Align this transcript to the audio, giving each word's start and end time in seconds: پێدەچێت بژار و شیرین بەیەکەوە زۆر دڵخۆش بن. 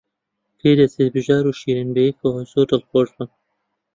پێدەچێت 0.59 1.09
بژار 1.15 1.43
و 1.47 1.57
شیرین 1.59 1.89
بەیەکەوە 1.95 2.41
زۆر 2.51 2.65
دڵخۆش 2.71 3.09
بن. 3.15 3.29